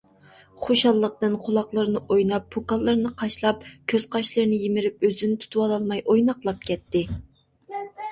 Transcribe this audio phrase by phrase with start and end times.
[0.65, 7.05] خۇشاللىقتىن قۇلاقلىرىنى ئويناپ، پوكانلىرىنى قاشلاپ، كۆز- قاشلىرىنى يىمىرىپ ئۆزىنى تۇتۇۋالالماي ئويناقلاپ كەتتى.